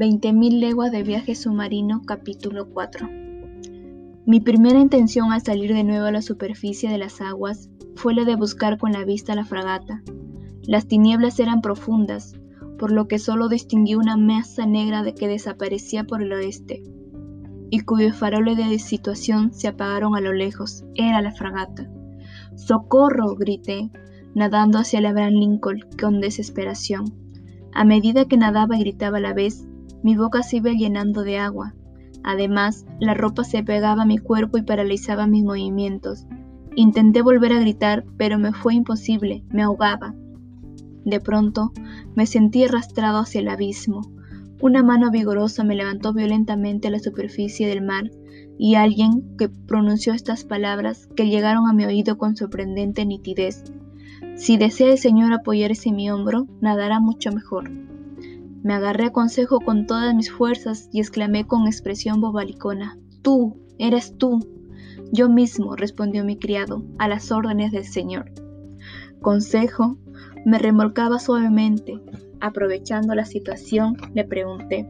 [0.00, 3.06] 20.000 leguas de viaje submarino capítulo 4
[4.24, 8.24] Mi primera intención al salir de nuevo a la superficie de las aguas fue la
[8.24, 10.02] de buscar con la vista la fragata.
[10.62, 12.32] Las tinieblas eran profundas,
[12.78, 16.82] por lo que solo distinguí una masa negra de que desaparecía por el oeste,
[17.68, 20.82] y cuyos faroles de situación se apagaron a lo lejos.
[20.94, 21.90] Era la fragata.
[22.54, 23.36] ¡Socorro!
[23.36, 23.90] grité,
[24.34, 27.04] nadando hacia el Abraham Lincoln con desesperación.
[27.74, 29.66] A medida que nadaba y gritaba a la vez,
[30.02, 31.74] mi boca se iba llenando de agua.
[32.22, 36.26] Además, la ropa se pegaba a mi cuerpo y paralizaba mis movimientos.
[36.76, 40.14] Intenté volver a gritar, pero me fue imposible, me ahogaba.
[41.04, 41.72] De pronto,
[42.14, 44.02] me sentí arrastrado hacia el abismo.
[44.60, 48.10] Una mano vigorosa me levantó violentamente a la superficie del mar
[48.58, 53.64] y alguien que pronunció estas palabras que llegaron a mi oído con sorprendente nitidez.
[54.36, 57.70] Si desea el Señor apoyarse en mi hombro, nadará mucho mejor.
[58.62, 64.16] Me agarré a consejo con todas mis fuerzas y exclamé con expresión bobalicona, Tú, eres
[64.16, 64.40] tú.
[65.12, 68.32] Yo mismo, respondió mi criado, a las órdenes del Señor.
[69.20, 69.98] Consejo
[70.46, 72.00] me remolcaba suavemente.
[72.40, 74.88] Aprovechando la situación, le pregunté,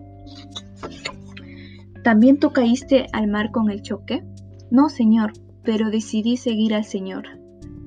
[2.04, 4.24] ¿También tú caíste al mar con el choque?
[4.70, 5.32] No, señor,
[5.64, 7.24] pero decidí seguir al Señor.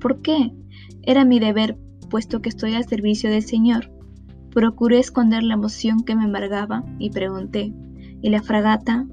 [0.00, 0.52] ¿Por qué?
[1.02, 1.76] Era mi deber,
[2.10, 3.90] puesto que estoy al servicio del Señor.
[4.54, 7.74] Procuré esconder la emoción que me embargaba y pregunté,
[8.22, 9.04] ¿y la fragata?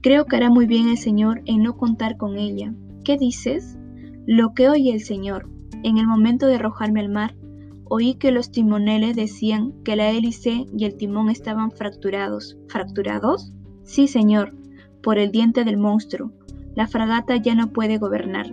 [0.00, 2.74] Creo que hará muy bien el Señor en no contar con ella.
[3.04, 3.78] ¿Qué dices?
[4.26, 5.48] Lo que oye el Señor.
[5.84, 7.36] En el momento de arrojarme al mar,
[7.84, 12.58] oí que los timoneles decían que la hélice y el timón estaban fracturados.
[12.68, 13.52] ¿Fracturados?
[13.84, 14.52] Sí, Señor,
[15.00, 16.32] por el diente del monstruo.
[16.74, 18.52] La fragata ya no puede gobernar.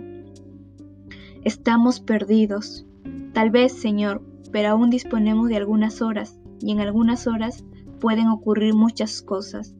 [1.42, 2.86] Estamos perdidos.
[3.32, 4.22] Tal vez, Señor,
[4.54, 7.64] pero aún disponemos de algunas horas, y en algunas horas
[7.98, 9.74] pueden ocurrir muchas cosas.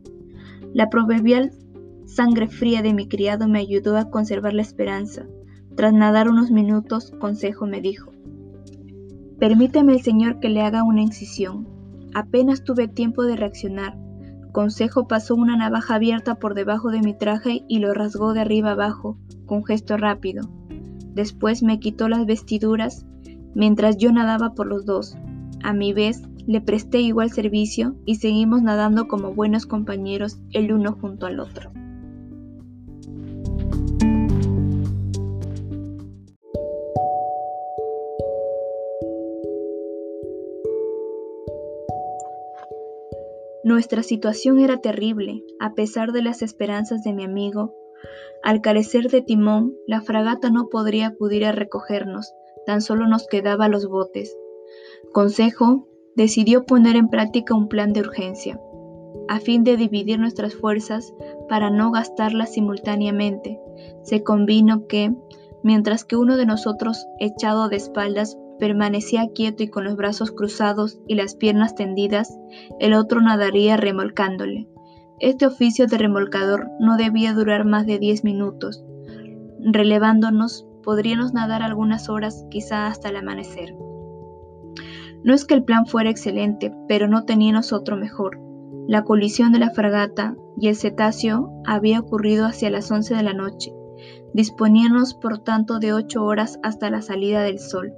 [0.73, 1.53] La proverbial
[2.07, 5.27] sangre fría de mi criado me ayudó a conservar la esperanza.
[5.77, 8.11] Tras nadar unos minutos, Consejo me dijo,
[9.39, 11.69] Permíteme el Señor que le haga una incisión.
[12.13, 13.97] Apenas tuve tiempo de reaccionar.
[14.51, 18.73] Consejo pasó una navaja abierta por debajo de mi traje y lo rasgó de arriba
[18.73, 20.51] abajo, con gesto rápido.
[21.13, 23.07] Después me quitó las vestiduras
[23.55, 25.17] mientras yo nadaba por los dos.
[25.63, 30.93] A mi vez, le presté igual servicio y seguimos nadando como buenos compañeros el uno
[31.01, 31.73] junto al otro.
[43.65, 47.75] Nuestra situación era terrible, a pesar de las esperanzas de mi amigo.
[48.43, 52.35] Al carecer de timón, la fragata no podría acudir a recogernos,
[52.67, 54.37] tan solo nos quedaba los botes.
[55.13, 55.87] Consejo
[56.17, 58.61] decidió poner en práctica un plan de urgencia,
[59.29, 61.15] a fin de dividir nuestras fuerzas
[61.49, 63.61] para no gastarlas simultáneamente.
[64.03, 65.15] Se convino que,
[65.63, 71.01] mientras que uno de nosotros, echado de espaldas, permanecía quieto y con los brazos cruzados
[71.07, 72.39] y las piernas tendidas,
[72.79, 74.69] el otro nadaría remolcándole.
[75.21, 78.85] Este oficio de remolcador no debía durar más de diez minutos.
[79.61, 83.75] Relevándonos podríamos nadar algunas horas, quizá hasta el amanecer.
[85.25, 88.39] No es que el plan fuera excelente, pero no teníamos otro mejor.
[88.87, 93.33] La colisión de la fragata y el cetáceo había ocurrido hacia las once de la
[93.33, 93.73] noche.
[94.35, 97.95] Disponíamos por tanto de ocho horas hasta la salida del sol,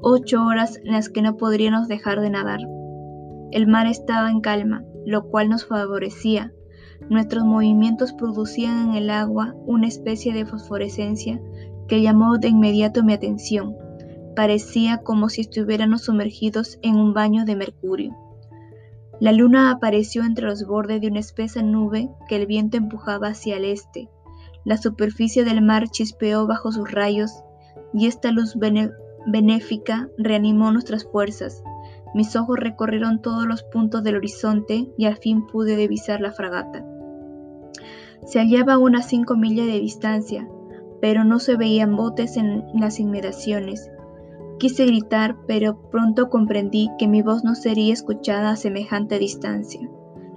[0.00, 2.60] ocho horas en las que no podríamos dejar de nadar.
[3.52, 6.52] El mar estaba en calma, lo cual nos favorecía.
[7.08, 11.40] Nuestros movimientos producían en el agua una especie de fosforescencia
[11.88, 13.76] que llamó de inmediato mi atención.
[14.34, 18.16] Parecía como si estuviéramos sumergidos en un baño de mercurio.
[19.18, 23.56] La luna apareció entre los bordes de una espesa nube que el viento empujaba hacia
[23.56, 24.10] el este.
[24.64, 27.30] La superficie del mar chispeó bajo sus rayos
[27.94, 28.56] y esta luz
[29.26, 31.62] benéfica reanimó nuestras fuerzas.
[32.14, 36.84] Mis ojos recorrieron todos los puntos del horizonte y al fin pude divisar la fragata.
[38.26, 40.48] Se hallaba a unas cinco millas de distancia,
[41.06, 43.92] pero no se veían botes en las inmediaciones.
[44.58, 49.88] Quise gritar, pero pronto comprendí que mi voz no sería escuchada a semejante distancia.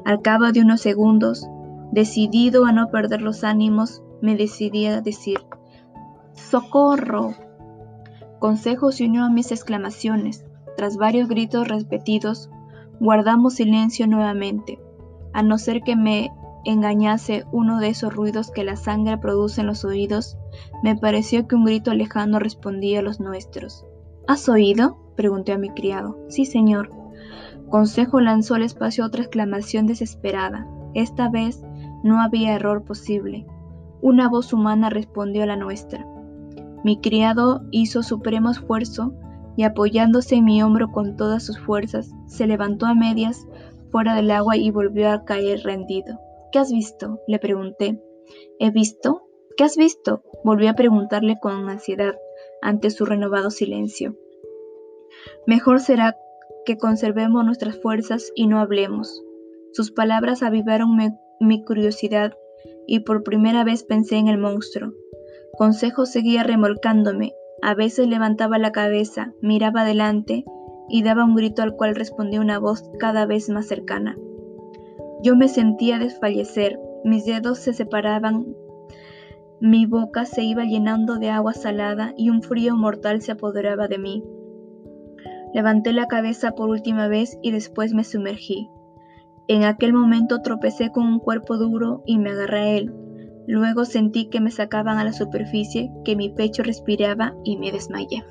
[0.06, 1.50] Al cabo de unos segundos,
[1.92, 5.40] decidido a no perder los ánimos, me decidí a decir,
[6.34, 7.34] ¡Socorro!
[8.38, 10.46] Consejo se unió a mis exclamaciones.
[10.78, 12.52] Tras varios gritos repetidos,
[13.00, 14.78] guardamos silencio nuevamente,
[15.34, 16.30] a no ser que me
[16.64, 20.38] engañase uno de esos ruidos que la sangre produce en los oídos,
[20.84, 23.86] me pareció que un grito lejano respondía a los nuestros.
[24.28, 24.98] ¿Has oído?
[25.16, 26.18] pregunté a mi criado.
[26.30, 26.90] Sí, señor.
[27.70, 30.68] Consejo lanzó al espacio otra exclamación desesperada.
[30.94, 31.62] Esta vez
[32.04, 33.46] no había error posible.
[34.02, 36.06] Una voz humana respondió a la nuestra.
[36.84, 39.14] Mi criado hizo supremo esfuerzo
[39.58, 43.46] y apoyándose en mi hombro con todas sus fuerzas, se levantó a medias
[43.92, 46.20] fuera del agua y volvió a caer rendido.
[46.52, 47.20] ¿Qué has visto?
[47.28, 48.02] le pregunté.
[48.60, 49.24] ¿He visto?
[49.60, 50.24] ¿Qué has visto?
[50.46, 52.16] Volví a preguntarle con ansiedad
[52.62, 54.16] ante su renovado silencio.
[55.46, 56.16] Mejor será
[56.66, 59.22] que conservemos nuestras fuerzas y no hablemos.
[59.74, 60.96] Sus palabras avivaron
[61.42, 62.38] mi, curiosidad
[62.88, 64.94] y por primera vez pensé en el monstruo.
[65.58, 70.46] Consejo seguía remolcándome, a veces levantaba la cabeza, miraba adelante
[70.88, 74.18] y daba un grito al cual respondía una voz cada vez más cercana.
[75.22, 78.56] Yo me sentía desfallecer, mis dedos se separaban,
[79.62, 83.98] mi boca se iba llenando de agua salada y un frío mortal se apoderaba de
[83.98, 84.24] mí.
[85.54, 88.70] Levanté la cabeza por última vez y después me sumergí.
[89.48, 92.94] En aquel momento tropecé con un cuerpo duro y me agarré a él.
[93.48, 98.24] Luego sentí que me sacaban a la superficie, que mi pecho respiraba y me desmayé.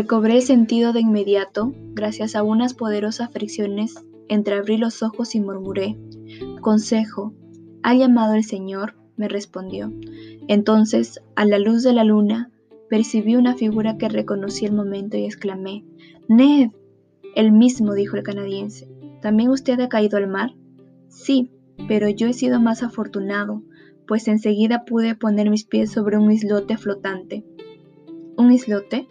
[0.00, 3.96] Recobré el sentido de inmediato, gracias a unas poderosas fricciones,
[4.30, 5.98] entreabrí los ojos y murmuré,
[6.62, 7.34] Consejo,
[7.82, 8.94] ¿ha llamado el Señor?
[9.18, 9.92] me respondió.
[10.48, 12.50] Entonces, a la luz de la luna,
[12.88, 15.84] percibí una figura que reconocí el momento y exclamé,
[16.28, 16.70] Ned.
[17.36, 18.88] El mismo, dijo el canadiense.
[19.20, 20.54] ¿También usted ha caído al mar?
[21.08, 21.50] Sí,
[21.88, 23.64] pero yo he sido más afortunado,
[24.08, 27.44] pues enseguida pude poner mis pies sobre un islote flotante.
[28.38, 29.06] ¿Un islote?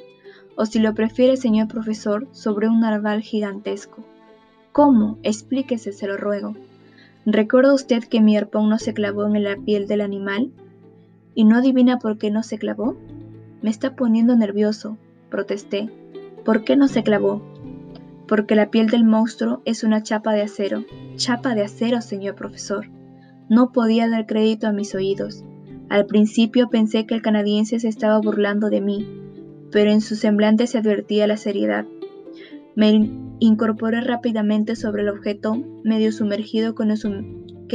[0.59, 4.03] O si lo prefiere, señor profesor, sobre un narval gigantesco.
[4.73, 5.17] ¿Cómo?
[5.23, 6.53] Explíquese, se lo ruego.
[7.25, 10.51] ¿Recuerda usted que mi arpón no se clavó en la piel del animal?
[11.33, 12.97] ¿Y no adivina por qué no se clavó?
[13.61, 14.97] Me está poniendo nervioso,
[15.29, 15.89] protesté.
[16.43, 17.41] ¿Por qué no se clavó?
[18.27, 20.83] Porque la piel del monstruo es una chapa de acero.
[21.15, 22.89] Chapa de acero, señor profesor.
[23.47, 25.45] No podía dar crédito a mis oídos.
[25.87, 29.28] Al principio pensé que el canadiense se estaba burlando de mí,
[29.71, 31.85] pero en su semblante se advertía la seriedad.
[32.75, 32.91] Me
[33.39, 36.85] incorporé rápidamente sobre el objeto medio sumergido que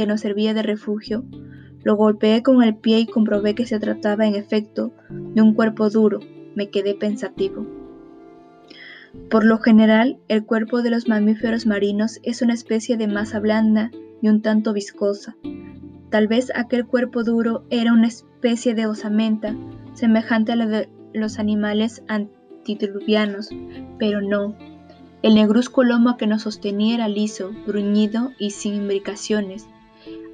[0.05, 1.25] nos servía de refugio.
[1.83, 5.89] Lo golpeé con el pie y comprobé que se trataba en efecto de un cuerpo
[5.89, 6.19] duro.
[6.55, 7.65] Me quedé pensativo.
[9.29, 13.91] Por lo general, el cuerpo de los mamíferos marinos es una especie de masa blanda
[14.21, 15.35] y un tanto viscosa.
[16.09, 19.55] Tal vez aquel cuerpo duro era una especie de osamenta,
[19.93, 23.49] semejante a la de los animales antediluvianos,
[23.97, 24.55] pero no.
[25.21, 29.67] El negruzco lomo que nos sostenía era liso, bruñido y sin imbricaciones.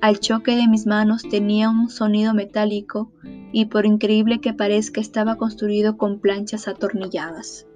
[0.01, 3.11] Al choque de mis manos tenía un sonido metálico
[3.51, 7.67] y por increíble que parezca estaba construido con planchas atornilladas.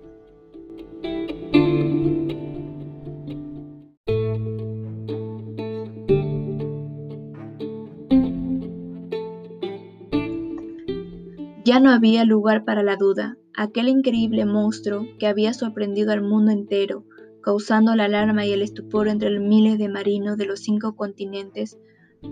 [11.65, 13.39] Ya no había lugar para la duda.
[13.55, 17.05] Aquel increíble monstruo que había sorprendido al mundo entero,
[17.41, 21.79] causando la alarma y el estupor entre miles de marinos de los cinco continentes,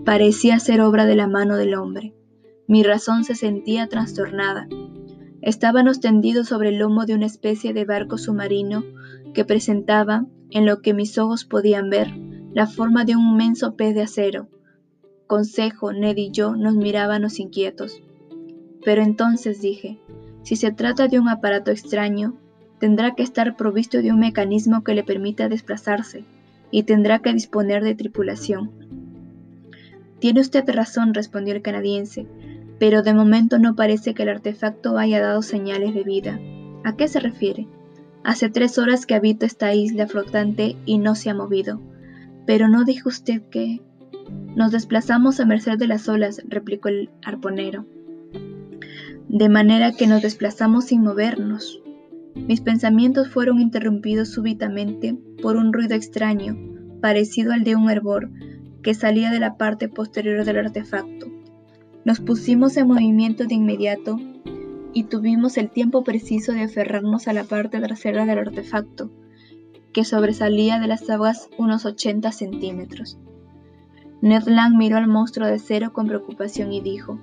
[0.04, 2.14] parecía ser obra de la mano del hombre.
[2.68, 4.68] Mi razón se sentía trastornada.
[5.42, 8.84] Estábamos tendidos sobre el lomo de una especie de barco submarino
[9.34, 12.12] que presentaba, en lo que mis ojos podían ver,
[12.52, 14.48] la forma de un inmenso pez de acero.
[15.26, 18.00] Consejo, Ned y yo nos mirábamos inquietos.
[18.84, 19.98] Pero entonces dije,
[20.42, 22.34] si se trata de un aparato extraño,
[22.78, 26.24] tendrá que estar provisto de un mecanismo que le permita desplazarse
[26.70, 28.70] y tendrá que disponer de tripulación.
[30.18, 32.26] Tiene usted razón, respondió el canadiense,
[32.78, 36.38] pero de momento no parece que el artefacto haya dado señales de vida.
[36.84, 37.66] ¿A qué se refiere?
[38.22, 41.80] Hace tres horas que habito esta isla flotante y no se ha movido.
[42.46, 43.80] Pero no dijo usted que...
[44.56, 47.86] Nos desplazamos a merced de las olas, replicó el arponero
[49.34, 51.82] de manera que nos desplazamos sin movernos.
[52.36, 56.56] Mis pensamientos fueron interrumpidos súbitamente por un ruido extraño,
[57.00, 58.30] parecido al de un hervor,
[58.84, 61.26] que salía de la parte posterior del artefacto.
[62.04, 64.20] Nos pusimos en movimiento de inmediato
[64.92, 69.10] y tuvimos el tiempo preciso de aferrarnos a la parte trasera del artefacto,
[69.92, 73.18] que sobresalía de las aguas unos 80 centímetros.
[74.22, 77.18] Ned Land miró al monstruo de cero con preocupación y dijo,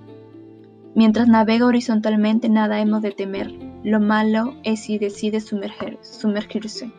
[0.94, 3.52] Mientras navega horizontalmente nada hemos de temer.
[3.84, 6.92] Lo malo es si decide sumergirse.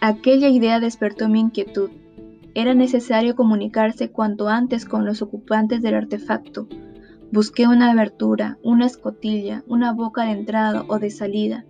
[0.00, 1.90] Aquella idea despertó mi inquietud.
[2.54, 6.68] Era necesario comunicarse cuanto antes con los ocupantes del artefacto.
[7.32, 11.64] Busqué una abertura, una escotilla, una boca de entrada o de salida,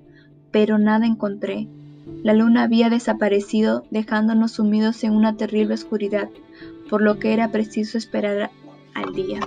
[0.53, 1.69] pero nada encontré.
[2.23, 6.29] La luna había desaparecido, dejándonos sumidos en una terrible oscuridad,
[6.89, 8.51] por lo que era preciso esperar
[8.95, 9.41] al día.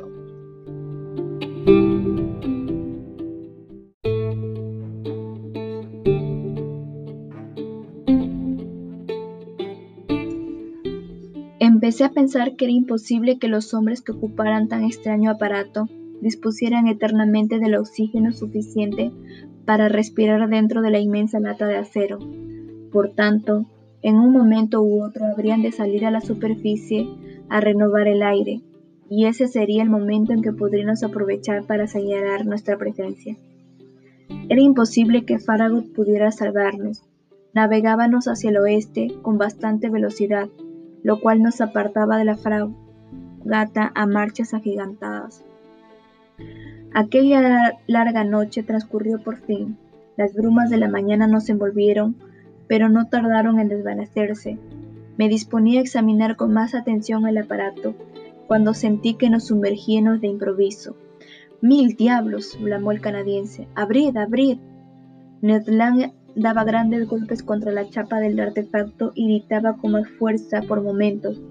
[12.01, 15.89] A pensar que era imposible que los hombres que ocuparan tan extraño aparato
[16.21, 19.11] dispusieran eternamente del oxígeno suficiente
[19.65, 22.19] para respirar dentro de la inmensa lata de acero.
[22.91, 23.65] Por tanto,
[24.01, 27.07] en un momento u otro habrían de salir a la superficie
[27.49, 28.61] a renovar el aire,
[29.09, 33.37] y ese sería el momento en que podríamos aprovechar para señalar nuestra presencia.
[34.47, 37.03] Era imposible que Farragut pudiera salvarnos.
[37.53, 40.47] Navegábamos hacia el oeste con bastante velocidad,
[41.03, 45.43] lo cual nos apartaba de la fragata a marchas agigantadas.
[46.93, 49.77] Aquella larga noche transcurrió por fin.
[50.17, 52.15] Las brumas de la mañana nos envolvieron,
[52.67, 54.57] pero no tardaron en desvanecerse.
[55.17, 57.93] Me disponía a examinar con más atención el aparato,
[58.47, 60.95] cuando sentí que nos sumergíamos de improviso.
[61.61, 63.67] Mil diablos, blamó el canadiense.
[63.75, 64.59] Abrid, abrid.
[65.41, 70.61] Ned Land daba grandes golpes contra la chapa del artefacto y gritaba con más fuerza
[70.61, 71.41] por momentos,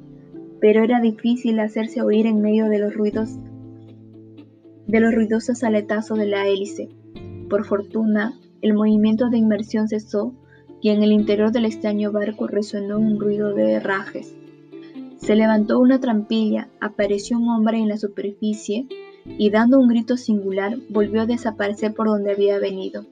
[0.61, 3.39] pero era difícil hacerse oír en medio de los ruidos
[4.87, 6.89] de los ruidosos aletazos de la hélice.
[7.51, 10.33] Por fortuna, el movimiento de inmersión cesó
[10.81, 14.35] y en el interior del extraño barco resonó un ruido de herrajes.
[15.19, 18.87] Se levantó una trampilla, apareció un hombre en la superficie
[19.27, 23.05] y dando un grito singular volvió a desaparecer por donde había venido.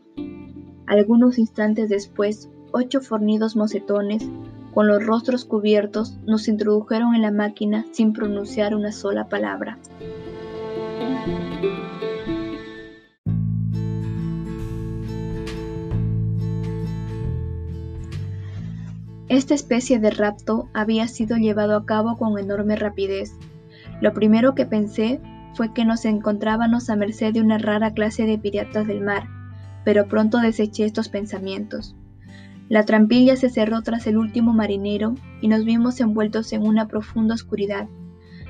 [0.86, 4.28] Algunos instantes después, ocho fornidos mocetones,
[4.72, 9.78] con los rostros cubiertos, nos introdujeron en la máquina sin pronunciar una sola palabra.
[19.28, 23.32] Esta especie de rapto había sido llevado a cabo con enorme rapidez.
[24.00, 25.20] Lo primero que pensé
[25.54, 29.26] fue que nos encontrábamos a merced de una rara clase de piratas del mar,
[29.86, 31.94] pero pronto deseché estos pensamientos.
[32.68, 37.36] La trampilla se cerró tras el último marinero y nos vimos envueltos en una profunda
[37.36, 37.86] oscuridad.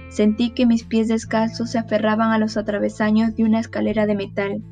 [0.09, 4.62] Sentí que mis pies descalzos se aferraban a los atravesaños de una escalera de metal.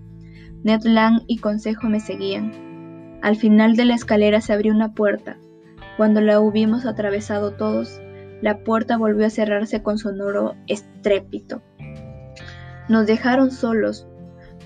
[0.63, 3.19] Ned Land y Consejo me seguían.
[3.21, 5.37] Al final de la escalera se abrió una puerta,
[5.99, 8.01] cuando la hubimos atravesado todos,
[8.41, 11.61] la puerta volvió a cerrarse con sonoro estrépito.
[12.89, 14.07] Nos dejaron solos.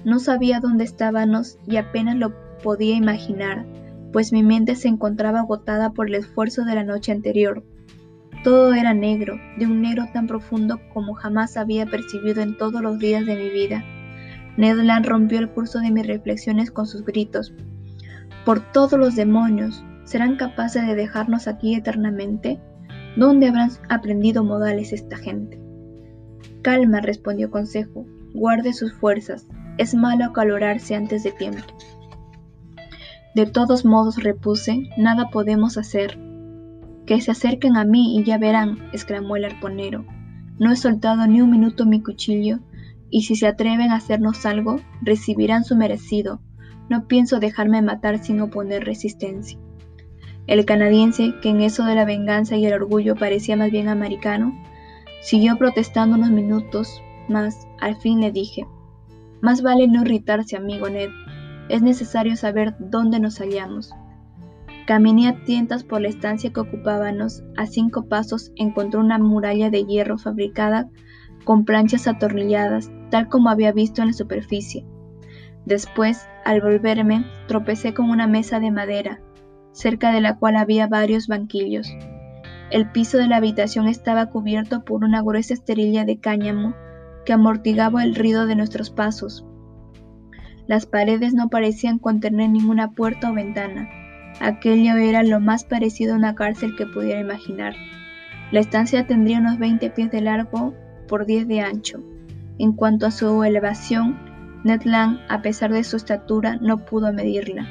[0.05, 3.67] No sabía dónde estábamos y apenas lo podía imaginar,
[4.13, 7.65] pues mi mente se encontraba agotada por el esfuerzo de la noche anterior.
[8.45, 12.99] Todo era negro, de un negro tan profundo como jamás había percibido en todos los
[12.99, 13.85] días de mi vida.
[14.57, 17.53] Ned Land rompió el curso de mis reflexiones con sus gritos.
[18.45, 22.59] Por todos los demonios, ¿Serán capaces de dejarnos aquí eternamente?
[23.19, 25.61] ¿Dónde habrán aprendido modales esta gente?
[26.63, 29.47] Calma, respondió Consejo, guarde sus fuerzas,
[29.79, 31.63] es malo acalorarse antes de tiempo.
[33.35, 36.19] De todos modos, repuse, nada podemos hacer.
[37.07, 40.05] Que se acerquen a mí y ya verán, exclamó el arponero.
[40.59, 42.59] No he soltado ni un minuto mi cuchillo,
[43.11, 46.41] y si se atreven a hacernos algo, recibirán su merecido.
[46.89, 49.59] No pienso dejarme matar sin oponer resistencia.
[50.47, 54.53] El canadiense, que en eso de la venganza y el orgullo parecía más bien americano,
[55.21, 57.67] siguió protestando unos minutos más.
[57.81, 58.67] Al fin le dije,
[59.41, 61.11] más vale no irritarse, amigo Ned.
[61.69, 63.93] Es necesario saber dónde nos hallamos.
[64.87, 67.43] Caminé a tientas por la estancia que ocupábamos.
[67.57, 70.89] A cinco pasos encontré una muralla de hierro fabricada
[71.45, 74.87] con planchas atornilladas, tal como había visto en la superficie.
[75.67, 79.21] Después, al volverme, tropecé con una mesa de madera,
[79.73, 81.91] cerca de la cual había varios banquillos.
[82.71, 86.75] El piso de la habitación estaba cubierto por una gruesa esterilla de cáñamo
[87.29, 89.45] que el ruido de nuestros pasos.
[90.67, 93.91] Las paredes no parecían contener ninguna puerta o ventana.
[94.41, 97.75] Aquello era lo más parecido a una cárcel que pudiera imaginar.
[98.51, 100.73] La estancia tendría unos 20 pies de largo
[101.07, 102.03] por 10 de ancho.
[102.59, 104.19] En cuanto a su elevación,
[104.65, 107.69] Ned Land, a pesar de su estatura, no pudo medirla.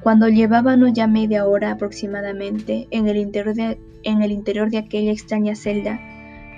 [0.00, 6.00] Cuando llevábamos ya media hora aproximadamente en el interior de aquella extraña celda,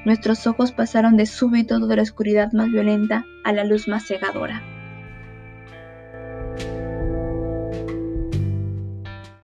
[0.04, 4.73] nuestros ojos pasaron de súbito de la oscuridad más violenta a la luz más cegadora.